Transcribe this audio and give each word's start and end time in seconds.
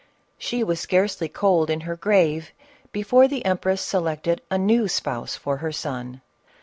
She 0.39 0.63
was 0.63 0.79
scarcely 0.79 1.29
cold 1.29 1.69
in 1.69 1.81
her 1.81 1.95
grave, 1.95 2.53
before 2.91 3.27
the 3.27 3.45
em 3.45 3.59
press 3.59 3.81
selected 3.81 4.41
a 4.49 4.57
new 4.57 4.87
spouse 4.87 5.35
for 5.35 5.57
her 5.57 5.71
son. 5.71 6.21